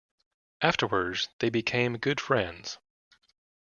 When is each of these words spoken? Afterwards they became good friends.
Afterwards 0.63 1.29
they 1.37 1.51
became 1.51 1.97
good 1.99 2.19
friends. 2.19 2.79